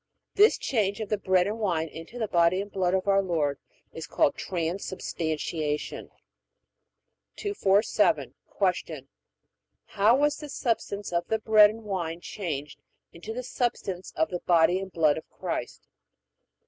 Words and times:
This 0.33 0.57
change 0.57 0.99
of 0.99 1.09
the 1.09 1.17
bread 1.19 1.45
and 1.45 1.59
wine 1.59 1.87
into 1.87 2.17
the 2.17 2.27
body 2.27 2.59
and 2.59 2.71
blood 2.71 2.95
of 2.95 3.07
our 3.07 3.21
Lord 3.21 3.59
is 3.93 4.07
called 4.07 4.33
Transubstantiation. 4.33 6.09
247. 7.35 8.33
Q. 8.83 9.07
How 9.85 10.15
was 10.17 10.37
the 10.37 10.49
substance 10.49 11.13
of 11.13 11.27
the 11.27 11.37
bread 11.37 11.69
and 11.69 11.83
wine 11.83 12.19
changed 12.19 12.79
into 13.13 13.31
the 13.31 13.43
substance 13.43 14.11
of 14.15 14.29
the 14.31 14.39
body 14.39 14.79
and 14.79 14.91
blood 14.91 15.19
of 15.19 15.29
Christ? 15.29 15.87